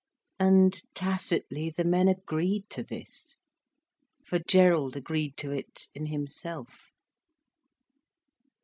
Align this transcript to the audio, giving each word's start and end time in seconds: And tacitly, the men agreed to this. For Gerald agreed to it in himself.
And 0.39 0.75
tacitly, 0.95 1.69
the 1.69 1.83
men 1.83 2.07
agreed 2.07 2.71
to 2.71 2.81
this. 2.81 3.37
For 4.25 4.39
Gerald 4.39 4.95
agreed 4.95 5.37
to 5.37 5.51
it 5.51 5.89
in 5.93 6.07
himself. 6.07 6.87